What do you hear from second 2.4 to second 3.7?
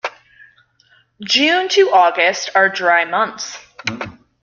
are dry months.